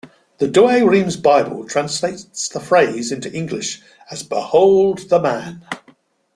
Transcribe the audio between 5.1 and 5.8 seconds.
man!